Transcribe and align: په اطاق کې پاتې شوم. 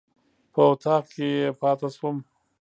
په 0.53 0.61
اطاق 0.71 1.03
کې 1.15 1.29
پاتې 1.59 1.87
شوم. 1.95 2.17